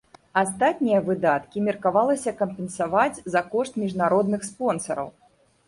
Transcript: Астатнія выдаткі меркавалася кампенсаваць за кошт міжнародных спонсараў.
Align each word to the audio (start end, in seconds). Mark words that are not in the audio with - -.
Астатнія 0.41 1.01
выдаткі 1.09 1.63
меркавалася 1.67 2.35
кампенсаваць 2.41 3.21
за 3.37 3.45
кошт 3.55 3.81
міжнародных 3.85 4.51
спонсараў. 4.51 5.17